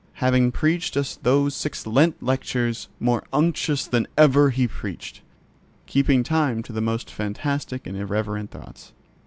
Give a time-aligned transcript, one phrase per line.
[0.13, 5.21] Having preached us those six Lent lectures, More unctuous than ever he preached,"
[5.85, 8.93] keeping time to the most fantastic and irreverent thoughts.